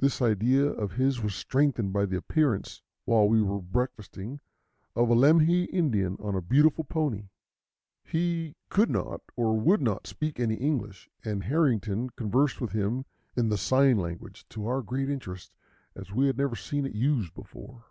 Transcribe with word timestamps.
This 0.00 0.20
idea 0.20 0.64
of 0.66 0.94
his 0.94 1.20
was 1.22 1.36
strengthened 1.36 1.92
by 1.92 2.04
the 2.04 2.16
appearance, 2.16 2.82
while 3.04 3.28
we 3.28 3.40
were 3.40 3.60
breakfasting, 3.62 4.40
of 4.96 5.08
a 5.08 5.14
Lemhi 5.14 5.66
Indian 5.66 6.16
on 6.18 6.34
a 6.34 6.42
beautiful 6.42 6.82
pony. 6.82 7.28
He 8.02 8.56
could 8.70 8.90
not 8.90 9.20
or 9.36 9.56
would 9.56 9.80
not 9.80 10.08
speak 10.08 10.40
any 10.40 10.56
English, 10.56 11.08
and 11.24 11.44
Harrington 11.44 12.10
conversed 12.10 12.60
with 12.60 12.72
him 12.72 13.04
in 13.36 13.50
the 13.50 13.56
sign 13.56 13.98
language, 13.98 14.44
to 14.48 14.66
our 14.66 14.82
great 14.82 15.08
interest, 15.08 15.54
as 15.94 16.10
we 16.12 16.26
had 16.26 16.36
never 16.38 16.56
seen 16.56 16.84
it 16.84 16.96
used 16.96 17.32
before. 17.32 17.84